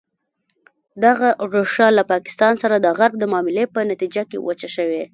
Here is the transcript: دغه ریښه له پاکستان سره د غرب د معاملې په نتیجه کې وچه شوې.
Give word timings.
دغه 1.05 1.29
ریښه 1.53 1.87
له 1.97 2.03
پاکستان 2.11 2.53
سره 2.61 2.75
د 2.79 2.87
غرب 2.97 3.13
د 3.19 3.23
معاملې 3.31 3.63
په 3.73 3.79
نتیجه 3.91 4.23
کې 4.29 4.37
وچه 4.47 4.69
شوې. 4.75 5.03